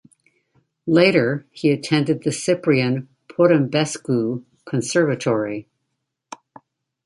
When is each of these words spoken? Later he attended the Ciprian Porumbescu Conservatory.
Later 0.87 1.45
he 1.51 1.69
attended 1.69 2.23
the 2.23 2.31
Ciprian 2.31 3.07
Porumbescu 3.29 4.43
Conservatory. 4.65 5.67